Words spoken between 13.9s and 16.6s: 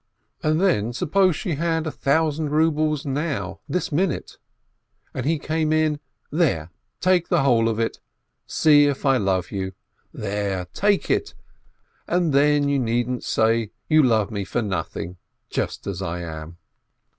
love me for nothing, just as I am."